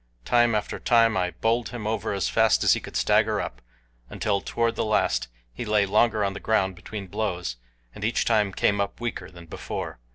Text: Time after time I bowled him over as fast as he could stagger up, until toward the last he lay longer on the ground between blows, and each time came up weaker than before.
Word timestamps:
Time 0.25 0.55
after 0.55 0.79
time 0.79 1.15
I 1.15 1.29
bowled 1.29 1.69
him 1.69 1.85
over 1.85 2.11
as 2.11 2.27
fast 2.27 2.63
as 2.63 2.73
he 2.73 2.79
could 2.79 2.95
stagger 2.95 3.39
up, 3.39 3.61
until 4.09 4.41
toward 4.41 4.75
the 4.75 4.83
last 4.83 5.27
he 5.53 5.63
lay 5.63 5.85
longer 5.85 6.25
on 6.25 6.33
the 6.33 6.39
ground 6.39 6.75
between 6.75 7.05
blows, 7.05 7.57
and 7.93 8.03
each 8.03 8.25
time 8.25 8.51
came 8.51 8.81
up 8.81 8.99
weaker 8.99 9.29
than 9.29 9.45
before. 9.45 9.99